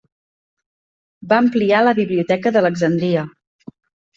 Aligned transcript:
Va 1.33 1.37
ampliar 1.45 1.83
la 1.89 1.93
biblioteca 2.01 2.53
d'Alexandria. 2.57 3.29